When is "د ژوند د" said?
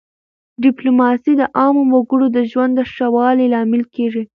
2.35-2.81